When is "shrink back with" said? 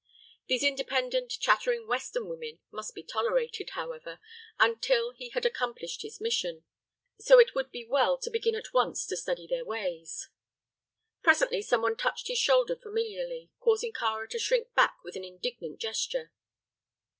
14.39-15.15